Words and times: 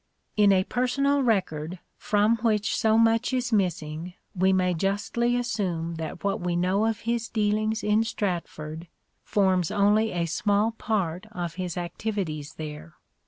In 0.35 0.51
a 0.51 0.63
personal 0.63 1.21
record 1.21 1.77
from 1.95 2.37
which 2.37 2.75
so 2.75 2.97
much 2.97 3.33
is 3.33 3.53
missing 3.53 4.15
we 4.33 4.51
may 4.51 4.73
justly 4.73 5.35
assume 5.35 5.93
that 5.97 6.23
what 6.23 6.41
we 6.41 6.55
know 6.55 6.87
of 6.87 7.01
his 7.01 7.29
dealings 7.29 7.83
in 7.83 8.03
Stratford 8.03 8.87
forms 9.23 9.69
only 9.69 10.11
a 10.11 10.25
small 10.25 10.71
part 10.71 11.27
of 11.33 11.53
his 11.53 11.77
activities 11.77 12.55
there. 12.55 12.95